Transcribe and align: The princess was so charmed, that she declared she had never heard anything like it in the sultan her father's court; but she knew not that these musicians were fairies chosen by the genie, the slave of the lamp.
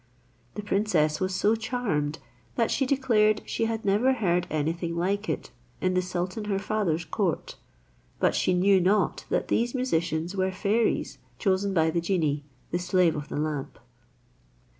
The 0.55 0.63
princess 0.63 1.19
was 1.19 1.35
so 1.35 1.53
charmed, 1.55 2.17
that 2.55 2.71
she 2.71 2.87
declared 2.87 3.43
she 3.45 3.65
had 3.65 3.85
never 3.85 4.13
heard 4.13 4.47
anything 4.49 4.95
like 4.95 5.29
it 5.29 5.51
in 5.79 5.93
the 5.93 6.01
sultan 6.01 6.45
her 6.45 6.57
father's 6.57 7.05
court; 7.05 7.55
but 8.19 8.33
she 8.33 8.55
knew 8.55 8.81
not 8.81 9.25
that 9.29 9.47
these 9.49 9.75
musicians 9.75 10.35
were 10.35 10.51
fairies 10.51 11.19
chosen 11.37 11.71
by 11.71 11.91
the 11.91 12.01
genie, 12.01 12.43
the 12.71 12.79
slave 12.79 13.15
of 13.15 13.29
the 13.29 13.37
lamp. 13.37 13.77